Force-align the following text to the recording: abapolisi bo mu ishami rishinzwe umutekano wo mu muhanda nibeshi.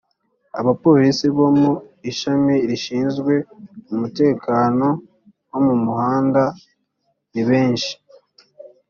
abapolisi 0.59 1.25
bo 1.37 1.47
mu 1.59 1.71
ishami 2.11 2.55
rishinzwe 2.69 3.33
umutekano 3.93 4.87
wo 5.49 5.59
mu 5.65 5.75
muhanda 5.83 6.43
nibeshi. 7.33 7.93